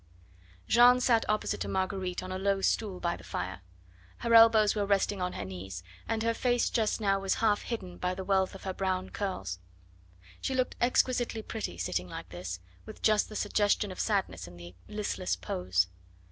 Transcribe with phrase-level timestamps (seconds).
[0.67, 3.61] Jeanne sat opposite to Marguerite on a low stool by the fire.
[4.17, 7.99] Her elbows were resting on her knees, and her face just now was half hidden
[7.99, 9.59] by the wealth of her brown curls.
[10.41, 14.73] She looked exquisitely pretty sitting like this, with just the suggestion of sadness in the
[14.87, 15.85] listless pose.